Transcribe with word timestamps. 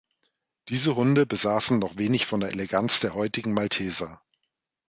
Diese 0.69 0.95
Hunde 0.95 1.27
besaßen 1.27 1.77
noch 1.77 1.95
wenig 1.95 2.25
von 2.25 2.39
der 2.39 2.49
Eleganz 2.49 3.01
der 3.01 3.13
heutigen 3.13 3.53
Malteser. 3.53 4.19